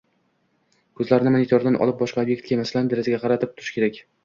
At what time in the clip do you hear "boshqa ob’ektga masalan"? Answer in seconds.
2.01-2.91